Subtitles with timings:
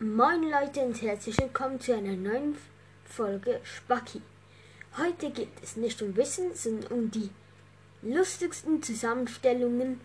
[0.00, 2.56] Moin Leute und herzlich willkommen zu einer neuen
[3.04, 4.22] Folge Spacki.
[4.96, 7.30] Heute geht es nicht um Wissen, sondern um die
[8.02, 10.00] lustigsten Zusammenstellungen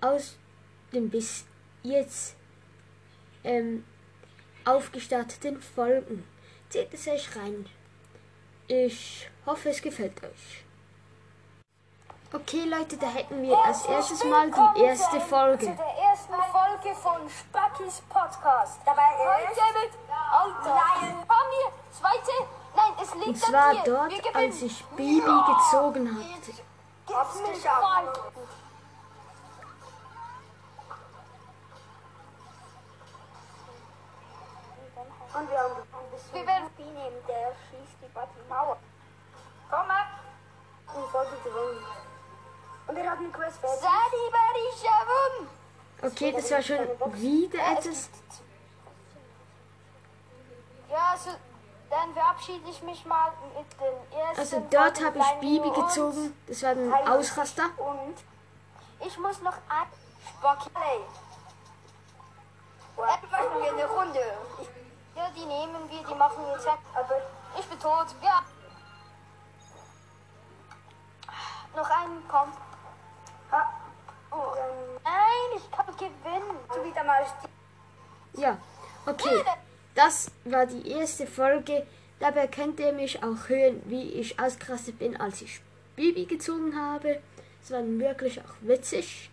[0.00, 0.36] aus
[0.92, 1.44] den bis
[1.82, 2.36] jetzt
[3.42, 3.82] ähm,
[4.64, 6.22] aufgestarteten Folgen.
[6.68, 7.66] Zieht es euch rein.
[8.68, 10.64] Ich hoffe, es gefällt euch.
[12.32, 15.76] Okay Leute, da hätten wir als erstes mal die erste Folge.
[16.82, 18.80] Folge von Spackys Podcast.
[18.84, 19.92] Dabei Heute mit
[20.32, 20.74] Alter.
[20.74, 21.24] Nein.
[21.28, 22.48] Haben wir zweite?
[22.74, 23.92] Nein, es liegt Und zwar an dir.
[24.08, 26.52] dort, als ich Baby gezogen hatte.
[27.06, 28.08] Gib's mich mal.
[35.34, 38.76] Und wir haben ein bisschen Wir werden- Ruby nehmen, der schießt die die Mauer.
[39.70, 40.04] Komm mal.
[40.94, 41.86] Und sollte gewinnen.
[42.86, 43.80] Und er hat einen Quest fertig.
[46.02, 46.78] Okay, das war schon
[47.14, 48.10] wieder etwas.
[50.90, 51.30] Ja, also,
[51.88, 54.40] dann verabschiede ich mich mal mit den ersten.
[54.40, 55.88] Also dort habe ich Jungs.
[55.88, 56.36] gezogen.
[56.48, 57.70] Das war ein Ausraster.
[57.78, 58.16] Und
[59.06, 59.86] Ich muss noch ein
[63.06, 64.20] jetzt machen wir eine Runde.
[65.14, 66.66] Ja, die nehmen wir, die machen wir jetzt.
[66.94, 67.16] Aber
[67.58, 68.06] Ich bin tot.
[68.22, 68.42] Ja.
[71.76, 72.52] Noch einen, komm.
[73.50, 73.70] ha,
[74.30, 74.54] Oh.
[75.56, 76.56] Ich kann gewinnen.
[76.68, 77.24] du wieder mal
[78.36, 78.58] Ja,
[79.06, 79.42] okay.
[79.94, 81.86] Das war die erste Folge.
[82.18, 85.60] Dabei könnt ihr mich auch hören, wie ich ausgerastet bin, als ich
[85.96, 87.20] Baby gezogen habe.
[87.62, 89.30] Es war wirklich auch witzig.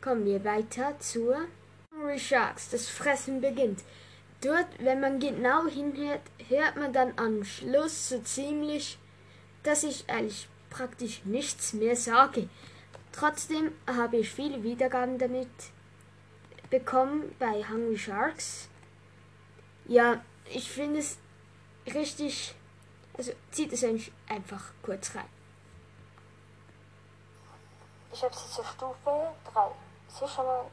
[0.00, 1.36] Kommen wir weiter zur
[1.90, 2.70] Hungry Sharks.
[2.70, 3.80] Das Fressen beginnt.
[4.40, 8.98] Dort, wenn man genau hinhört, hört man dann am Schluss so ziemlich,
[9.64, 12.48] dass ich eigentlich praktisch nichts mehr sage.
[13.18, 15.50] Trotzdem habe ich viele Wiedergaben damit
[16.70, 18.68] bekommen bei Hungry Sharks.
[19.86, 21.18] Ja, ich finde es
[21.92, 22.54] richtig.
[23.16, 25.28] Also zieht es euch einfach kurz rein.
[28.12, 29.70] Ich habe sie zur Stufe 3.
[30.06, 30.66] Sie schon mal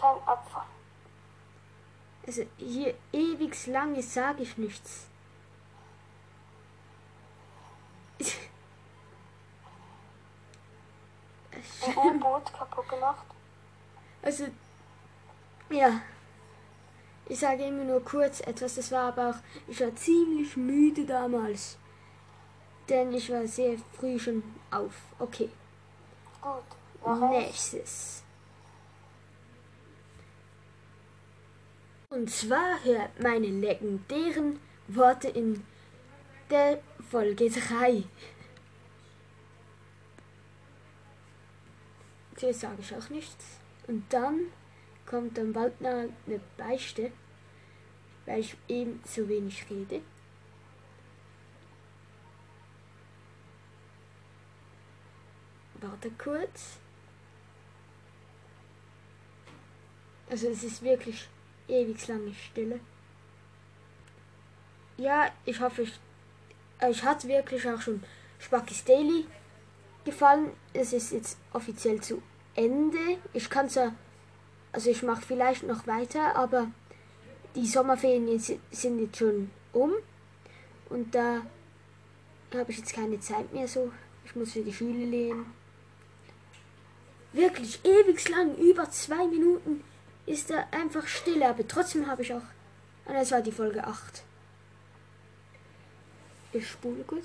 [0.00, 0.66] kein Abfall.
[2.24, 5.08] Also hier ewig lange sage ich nichts.
[13.04, 13.26] Gemacht.
[14.22, 14.44] Also,
[15.70, 16.00] ja.
[17.26, 18.74] Ich sage immer nur kurz etwas.
[18.74, 19.36] Das war aber auch,
[19.68, 21.78] ich war ziemlich müde damals.
[22.88, 24.92] Denn ich war sehr früh schon auf.
[25.18, 25.48] Okay,
[26.42, 27.30] Gut.
[27.30, 28.22] Nächstes.
[32.10, 35.64] Und zwar hört meine legendären Worte in
[36.50, 38.04] der Folge 3.
[42.44, 43.58] Zuerst sage ich auch nichts.
[43.86, 44.48] Und dann
[45.06, 47.10] kommt dann bald noch eine Beichte,
[48.26, 50.02] weil ich eben so wenig rede.
[55.80, 56.76] Warte kurz.
[60.28, 61.26] Also es ist wirklich
[61.66, 62.80] ewig lange Stille.
[64.98, 65.98] Ja, ich hoffe, ich,
[66.80, 68.02] äh, ich hat wirklich auch schon
[68.38, 69.26] Spackys Daily
[70.04, 70.50] gefallen.
[70.74, 72.22] Es ist jetzt offiziell zu
[72.54, 73.18] Ende.
[73.32, 73.94] Ich kann zwar,
[74.72, 76.68] also ich mache vielleicht noch weiter, aber
[77.54, 79.92] die Sommerferien sind jetzt schon um
[80.90, 81.42] und da
[82.54, 83.92] habe ich jetzt keine Zeit mehr so.
[84.24, 85.52] Ich muss für die Schule lernen.
[87.32, 89.82] Wirklich ewig lang, über zwei Minuten
[90.26, 92.42] ist da einfach Stille, aber trotzdem habe ich auch.
[93.06, 94.22] Und das war die Folge 8.
[96.52, 97.24] Ich spule gut.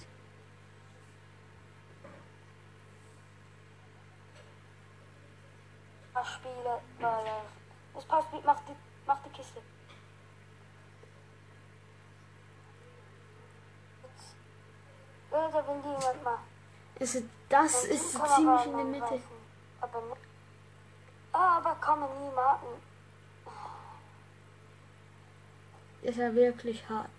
[7.00, 7.04] Äh,
[7.94, 9.62] das passt, mach die, mach die Kiste.
[14.04, 14.36] Jetzt.
[15.32, 16.40] Ja, da will jemand mal.
[17.00, 19.22] Also das Den ist ziemlich in der Mitte.
[19.80, 20.04] Aber,
[21.32, 22.90] ah, aber kommen niemanden.
[26.04, 27.10] Das war wirklich hart.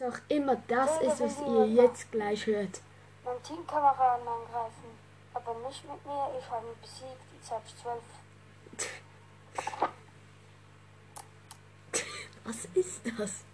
[0.00, 2.80] Auch immer das ist, was ihr jetzt gleich hört.
[3.46, 4.98] Teamkameraden angreifen.
[5.34, 7.34] Aber nicht mit mir, ich habe ihn besiegt.
[7.34, 8.02] Jetzt habe ich zwölf.
[12.44, 13.44] Was ist das?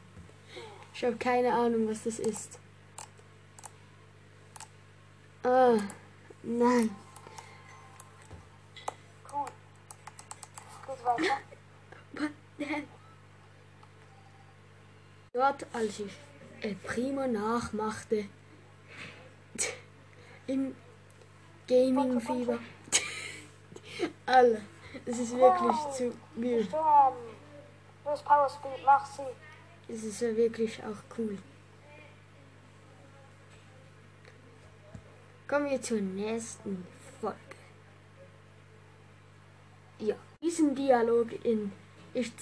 [0.94, 2.58] Ich habe keine Ahnung, was das ist.
[5.42, 5.76] Ah,
[6.42, 6.94] nein.
[9.30, 9.46] Cool.
[10.86, 11.38] Geht weiter.
[12.12, 12.88] Was denn?
[15.32, 16.12] Dort, als ich
[16.60, 18.28] El Primo nachmachte,
[20.52, 20.74] im
[21.66, 22.58] Gaming-Fieber,
[24.26, 24.60] Alle.
[25.06, 26.68] Es ist wirklich zu müde.
[28.04, 29.22] Los, Power Speed, mach sie.
[29.88, 31.38] Es ist ja wirklich auch cool.
[35.48, 36.86] Kommen wir zur nächsten
[37.20, 37.36] Folge.
[39.98, 41.72] Ja, diesen Dialog in
[42.14, 42.32] Ich,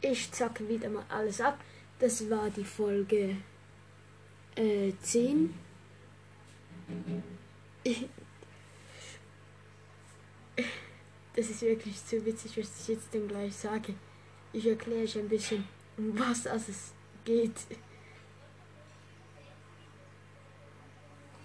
[0.00, 1.58] ich zacke wieder mal alles ab.
[1.98, 3.36] Das war die Folge
[4.56, 5.54] äh, 10.
[11.36, 13.94] Das ist wirklich zu witzig, was ich jetzt dann gleich sage.
[14.52, 16.92] Ich erkläre euch ein bisschen, um was es
[17.24, 17.56] geht.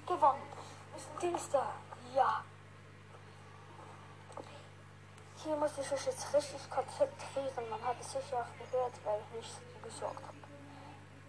[0.05, 0.43] Gewonnen.
[0.95, 1.73] Ist Dienstag.
[2.15, 2.43] Ja.
[5.43, 7.69] Hier muss ich mich jetzt richtig konzentrieren.
[7.69, 10.37] Man hat es sicher auch gehört, weil ich nicht gesorgt habe.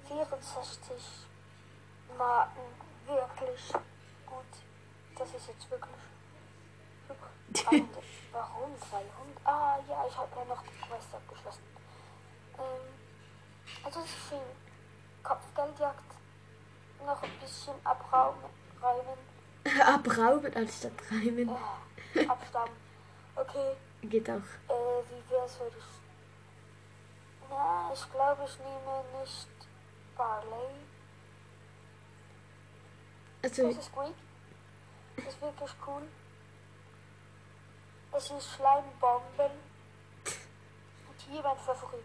[0.07, 1.03] 64
[2.19, 2.61] Marken.
[3.07, 3.73] Wirklich
[4.27, 4.69] gut.
[5.20, 5.94] Das ist jetzt wirklich.
[7.52, 7.88] 300.
[8.32, 9.06] Warum 200?
[9.44, 11.62] Ah, ja, ich habe ja noch die Quest abgeschlossen.
[12.56, 14.38] Ähm, also es ist viel
[15.22, 16.05] Kopfgeldjagd.
[17.05, 18.40] Noch ein bisschen abrauben,
[18.82, 19.19] räumen.
[19.87, 21.50] Abrauben anstatt reimen.
[22.14, 22.73] Äh, abstauben.
[23.37, 24.37] Okay, Geht auch.
[24.37, 25.84] äh, wie wär's, würde ich...
[27.50, 29.49] Na, ich glaube, ich nehme nicht
[30.16, 30.76] Barley.
[33.43, 34.14] Also, Das ist Greek.
[35.25, 36.02] Das ist wirklich cool.
[38.12, 39.52] Es ist Schleimbomben.
[41.08, 42.05] Und hier mein Favorit.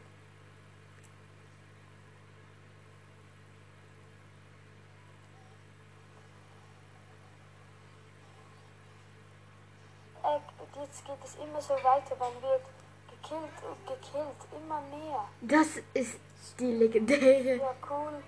[10.23, 12.15] Äh, jetzt geht es immer so weiter.
[12.17, 12.65] Man wird
[13.09, 14.61] gekillt und gekillt.
[14.61, 15.25] Immer mehr.
[15.41, 16.19] das ist
[16.59, 17.55] die legendäre.
[17.57, 18.23] Ja, cool.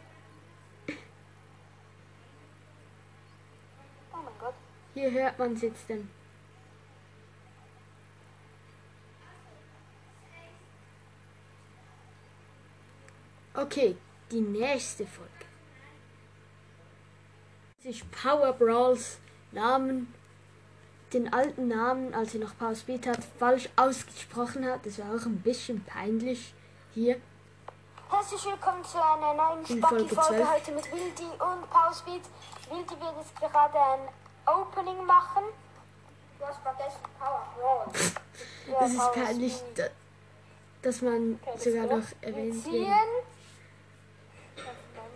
[4.13, 4.53] Oh mein Gott.
[4.97, 6.09] Hier hört man es jetzt dann.
[13.53, 13.95] Okay,
[14.31, 15.31] die nächste Folge.
[17.77, 19.19] Sich Power Brawls
[19.51, 20.11] Namen,
[21.13, 24.83] den alten Namen, als er noch Power Speed hat, falsch ausgesprochen hat.
[24.83, 26.55] Das war auch ein bisschen peinlich
[26.95, 27.21] hier.
[28.09, 30.49] Herzlich willkommen zu einer neuen Spacki-Folge 12.
[30.49, 32.23] heute mit Wildi und Pausbeat.
[32.71, 34.09] Wildi wird jetzt gerade ein
[34.47, 35.43] Opening machen.
[36.39, 37.85] Du hast vergessen, Power Brawl.
[38.79, 39.89] Das ist peinlich, da-
[40.81, 42.87] dass man Okay, sogar noch erwähnt wird.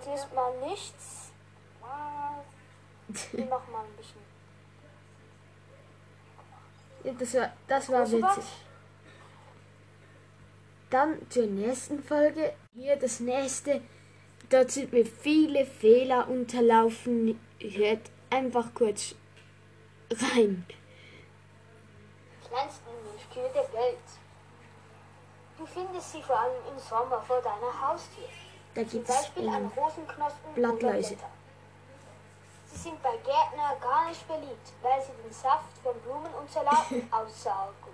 [0.06, 1.32] Diesmal nichts.
[3.34, 4.22] Wir machen mal ein bisschen.
[7.04, 8.44] Ja, das war, das war Große witzig.
[10.92, 12.54] Dann zur nächsten Folge.
[12.74, 13.82] Hier das nächste.
[14.50, 17.40] Dort sind mir viele Fehler unterlaufen.
[17.60, 19.16] Hört einfach kurz
[22.48, 23.98] kleinsten Milchkühe der Welt.
[25.58, 28.28] Du findest sie vor allem im Sommer vor deiner Haustür.
[28.74, 31.18] Da gibt es Beispiel an Rosenknospen Blattläuse.
[32.68, 37.08] Sie sind bei Gärtner gar nicht beliebt, weil sie den Saft von Blumen und Salaten
[37.12, 37.94] aussaugen.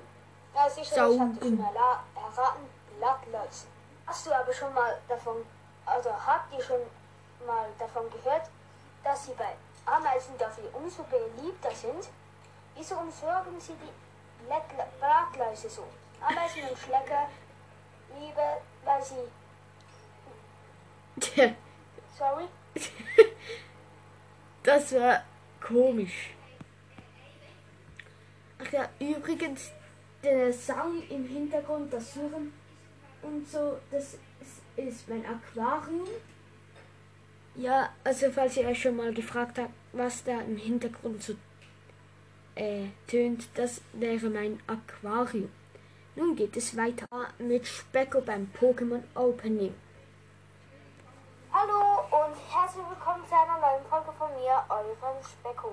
[0.53, 1.19] Ja, sicher, ich Saugen.
[1.35, 3.65] hatte schon erraten, Blattläuse.
[4.05, 5.45] Hast du aber schon mal davon,
[5.85, 6.81] also habt ihr schon
[7.45, 8.49] mal davon gehört,
[9.03, 9.55] dass sie bei
[9.87, 12.09] Ameisen dafür umso beliebter sind?
[12.75, 15.87] Wieso umsorgen sie die Blattläuse so?
[16.21, 17.29] Ameisen und Schlecker
[18.19, 19.25] liebe, weil sie,
[22.17, 22.45] sorry,
[24.63, 25.23] das war
[25.61, 26.31] komisch.
[28.59, 29.71] Ach ja, übrigens,
[30.23, 32.53] der Sound im Hintergrund, das Surren
[33.21, 36.07] und so, das ist, ist mein Aquarium.
[37.55, 41.33] Ja, also falls ihr euch schon mal gefragt habt, was da im Hintergrund so
[42.55, 45.51] äh, tönt, das wäre mein Aquarium.
[46.15, 47.05] Nun geht es weiter
[47.37, 49.75] mit Specko beim Pokémon Opening.
[51.53, 55.71] Hallo und herzlich willkommen zu einer neuen Folge von mir, eurem Specko.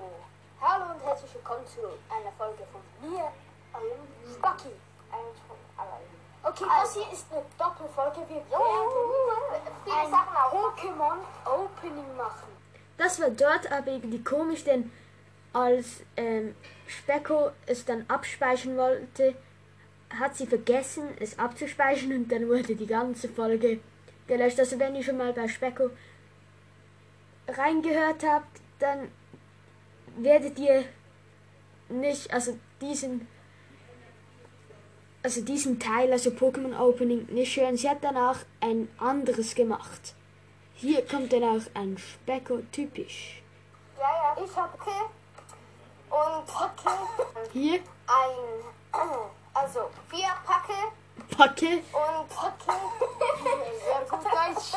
[0.61, 3.25] Hallo und herzlich willkommen zu einer Folge von mir,
[3.73, 4.71] eurem Spacki.
[6.43, 8.21] Okay, das hier ist eine Doppelfolge.
[8.29, 8.55] Wir werden
[9.87, 10.15] ein
[10.51, 12.55] Pokémon Opening machen.
[12.97, 14.91] Das war dort aber irgendwie komisch, denn
[15.53, 16.55] als ähm,
[16.87, 19.35] Specko es dann abspeichern wollte,
[20.11, 23.81] hat sie vergessen, es abzuspeichern und dann wurde die ganze Folge
[24.27, 24.59] gelöscht.
[24.59, 25.91] Also wenn ihr schon mal bei Specko
[27.49, 29.09] reingehört habt, dann
[30.19, 30.85] werdet ihr
[31.89, 33.27] nicht, also diesen,
[35.23, 37.77] also diesen Teil, also Pokémon Opening nicht hören.
[37.77, 40.15] Sie hat danach ein anderes gemacht.
[40.85, 43.43] Hier kommt dann auch ein Specko typisch.
[43.99, 45.01] Ja, ja, ich hab okay.
[46.11, 49.11] und Hier, ein,
[49.55, 50.75] also vier Packe
[51.35, 51.67] Packe.
[51.67, 52.31] und
[53.81, 54.73] sehr gut Deutsch.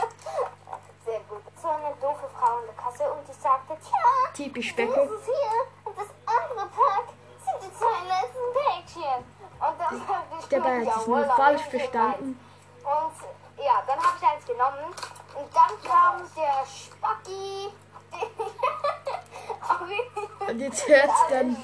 [1.04, 1.42] Sehr gut.
[1.62, 5.14] So eine doofe Frau in der Kasse und die sagte, tja, Typisch das Specko.
[5.14, 7.08] ist hier und das andere Pack
[7.44, 9.26] sind die zwei letzten Päckchen.
[9.60, 12.40] Und dann habe ich Dabei hat es nur falsch verstanden.
[12.86, 14.96] Und ja, dann habe ich eins genommen
[15.38, 17.70] und dann kam der Spacki.
[20.48, 21.58] Und jetzt hört dann,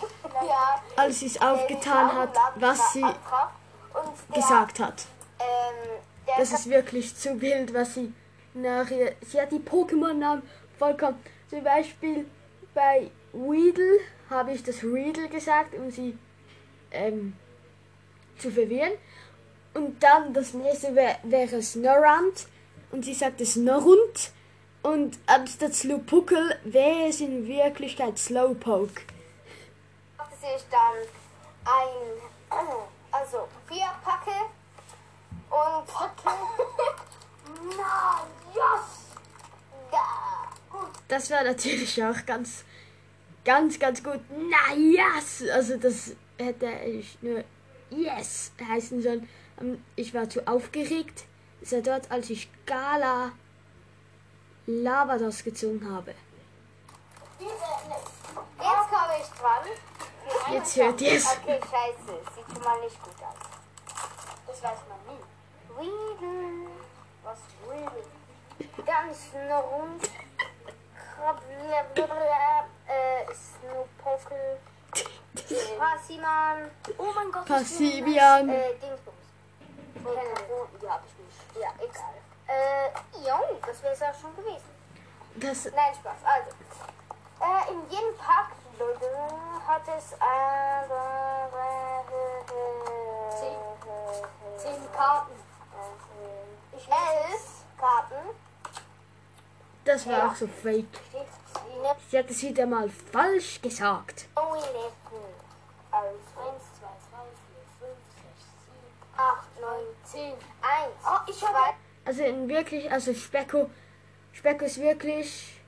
[0.46, 3.06] ja, als sie es aufgetan hat, was sie
[4.34, 5.06] gesagt hat.
[5.40, 6.02] Ähm,
[6.38, 8.14] Das ist wirklich zu wild, was sie
[8.54, 9.14] nachher.
[9.26, 10.44] Sie hat die Pokémon-Namen
[10.78, 11.24] vollkommen.
[11.50, 12.30] Zum Beispiel
[12.74, 14.00] bei Weedle
[14.30, 16.18] habe ich das Weedle gesagt, um sie
[16.92, 17.38] ähm,
[18.38, 18.94] zu verwirren.
[19.74, 22.48] Und dann das nächste wär, wäre Snorrund.
[22.94, 24.32] Und sie sagte Snorrund.
[24.84, 29.02] Und anstatt Slowpuckel wäre es in Wirklichkeit Slowpoke.
[30.16, 31.00] machte sich dann
[31.66, 32.68] ein,
[33.12, 34.30] also vier Packe
[35.50, 36.38] und Packe.
[37.78, 39.16] Na, yes!
[39.92, 40.80] Ja.
[41.08, 42.64] Das war natürlich auch ganz,
[43.44, 44.20] ganz, ganz gut.
[44.30, 45.50] Na yes!
[45.52, 47.44] Also das hätte ich nur
[47.90, 49.28] yes heißen sollen.
[49.60, 51.24] Ähm, Ich war zu aufgeregt.
[51.64, 53.32] Es war dort, als ich Gala
[54.66, 56.14] Lavados gezogen habe.
[57.40, 57.50] Jetzt
[58.90, 59.66] komme ich dran.
[60.54, 61.26] Jetzt hört ihr es.
[61.26, 62.20] Okay, scheiße.
[62.36, 63.36] Sieht schon mal nicht gut aus.
[64.46, 65.24] Das weiß man nie.
[65.78, 66.70] Weedle.
[67.24, 67.40] Was
[67.70, 68.04] Weedle?
[68.86, 69.18] Ganz
[69.72, 70.04] rund.
[72.88, 74.60] Äh, Snowpokel.
[75.80, 76.72] Passiman.
[76.98, 77.46] Oh mein Gott.
[77.46, 78.50] Passivian.
[78.50, 79.16] Äh, Dingsbums.
[80.82, 81.23] Die hab ich.
[81.60, 82.14] Ja, egal.
[82.48, 82.90] Äh,
[83.28, 84.70] jo, das wäre es auch schon gewesen.
[85.36, 86.18] Das, Nein, Spaß.
[86.24, 86.52] Also,
[87.42, 89.08] äh, in jedem Pack Leute,
[89.68, 90.18] hat es äh,
[94.58, 95.32] zehn Karten.
[96.76, 98.36] Ich elf Karten.
[99.86, 100.88] das war auch so fake.
[102.10, 104.26] Sie hat es wieder mal falsch gesagt.
[104.36, 104.94] Toiletten.
[105.92, 106.20] Also 1,
[106.80, 107.24] 2, 3,
[107.80, 110.34] 4, 5, 6, 7, 8, 9, 10,
[110.74, 110.92] 1.
[111.06, 111.76] Oh, ich habe.
[112.06, 113.70] Also in wirklich, also Specko,
[114.34, 115.62] Specko ist wirklich,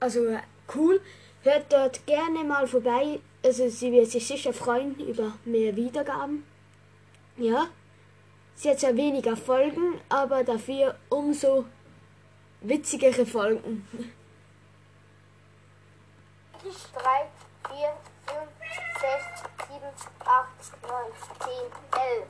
[0.00, 0.38] also
[0.74, 1.00] cool.
[1.42, 3.20] Hört dort gerne mal vorbei.
[3.44, 6.44] Also sie wird sich sicher freuen über mehr Wiedergaben.
[7.36, 7.68] Ja.
[8.54, 11.64] Sie hat zwar weniger Folgen, aber dafür umso
[12.60, 13.86] witzigere Folgen.
[16.60, 16.70] 3,
[17.68, 18.38] 4, 5,
[19.00, 19.80] 6, 7,
[20.24, 20.92] 8, 9,
[21.38, 21.50] 10,
[22.00, 22.26] 11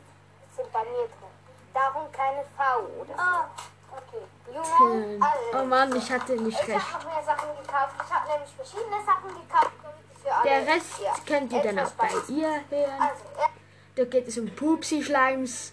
[0.54, 1.37] sind bei mir drin.
[1.78, 3.20] Darum keine V oder so.
[3.22, 3.50] Ah,
[3.92, 4.24] okay.
[4.52, 5.62] Junge, alle.
[5.62, 6.92] Oh Mann, ich hatte nicht Ich recht.
[6.92, 7.94] habe noch mehr Sachen gekauft.
[8.04, 9.72] Ich habe nämlich verschiedene Sachen gekauft.
[10.16, 13.00] ich Der Rest ja, könnt ihr dann auch bei ihr hören.
[13.00, 13.48] Also, äh,
[13.94, 15.72] Da geht es um Pupsi-Schleims.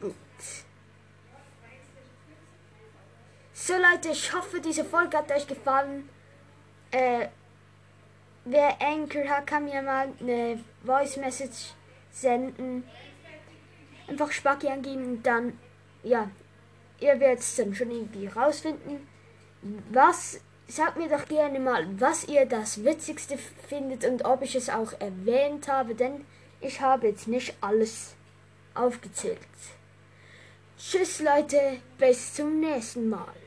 [0.00, 0.14] Gut.
[3.52, 6.08] So Leute, ich hoffe, diese Folge hat euch gefallen.
[6.92, 7.28] Äh,
[8.44, 11.74] wer Anchor hat, kann mir mal eine Voice Message
[12.10, 12.88] senden.
[14.08, 15.58] Einfach Spacki angeben und dann,
[16.02, 16.30] ja,
[17.00, 19.06] ihr werdet es dann schon irgendwie rausfinden.
[19.90, 23.36] Was, sagt mir doch gerne mal, was ihr das Witzigste
[23.68, 26.24] findet und ob ich es auch erwähnt habe, denn
[26.60, 28.14] ich habe jetzt nicht alles
[28.74, 29.38] aufgezählt.
[30.78, 33.32] Tschüss Leute, bis zum nächsten Mal.